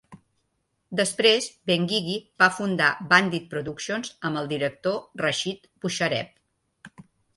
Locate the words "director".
4.55-4.99